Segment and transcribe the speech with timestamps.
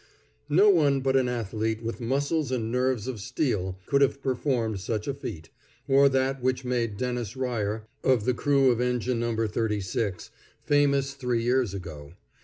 [0.49, 5.07] No one but an athlete with muscles and nerves of steel could have performed such
[5.07, 5.51] a feat,
[5.87, 9.35] or that which made Dennis Ryer, of the crew of Engine No.
[9.47, 10.31] 36,
[10.63, 12.13] famous three years ago.